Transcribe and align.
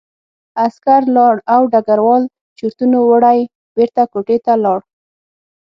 عسکر 0.65 1.01
لاړ 1.15 1.35
او 1.53 1.61
ډګروال 1.71 2.23
چورتونو 2.57 2.97
وړی 3.09 3.39
بېرته 3.75 4.01
کوټې 4.13 4.37
ته 4.45 4.53
لاړ 4.63 4.79